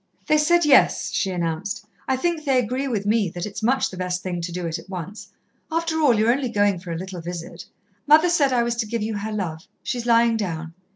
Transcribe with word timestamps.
"They 0.25 0.39
said 0.39 0.65
yes," 0.65 1.11
she 1.13 1.29
announced. 1.29 1.85
"I 2.07 2.15
think 2.17 2.43
they 2.43 2.57
agree 2.57 2.87
with 2.87 3.05
me 3.05 3.29
that 3.29 3.45
it's 3.45 3.61
much 3.61 3.91
the 3.91 3.97
best 3.97 4.23
thing 4.23 4.41
to 4.41 4.51
do 4.51 4.65
it 4.65 4.79
at 4.79 4.89
once. 4.89 5.27
After 5.71 5.99
all, 5.99 6.15
you're 6.17 6.31
only 6.31 6.49
going 6.49 6.79
for 6.79 6.91
a 6.91 6.97
little 6.97 7.21
visit. 7.21 7.65
Mother 8.07 8.29
said 8.29 8.51
I 8.51 8.63
was 8.63 8.75
to 8.77 8.87
give 8.87 9.03
you 9.03 9.17
her 9.17 9.31
love. 9.31 9.67
She's 9.83 10.07
lying 10.07 10.37
down." 10.37 10.73